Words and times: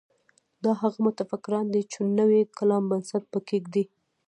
دا 0.63 0.71
هغه 0.81 0.99
متفکران 1.07 1.65
دي 1.73 1.81
چې 1.91 1.99
نوي 2.19 2.41
کلام 2.57 2.83
بنسټ 2.91 3.23
به 3.31 3.39
کېږدي. 3.49 3.83